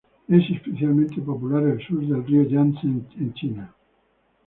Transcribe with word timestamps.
Es 0.27 0.49
especialmente 0.49 1.21
popular 1.21 1.63
al 1.63 1.79
sur 1.87 1.99
del 2.01 2.25
río 2.25 2.41
Yangtze 2.41 2.87
en 2.87 3.33
China. 3.35 3.71